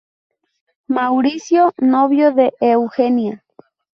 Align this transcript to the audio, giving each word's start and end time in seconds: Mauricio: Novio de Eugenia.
Mauricio: 0.95 1.71
Novio 1.77 2.31
de 2.33 2.55
Eugenia. 2.59 3.43